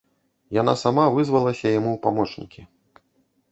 Яна 0.61 0.73
сама 0.83 1.03
вызвалася 1.17 1.75
яму 1.79 1.89
ў 1.95 1.97
памочнікі. 2.09 2.61